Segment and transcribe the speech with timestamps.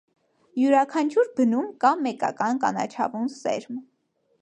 [0.59, 3.83] Յուրաքանչյուր բնում կա մեկական կանաչավուն սերմ։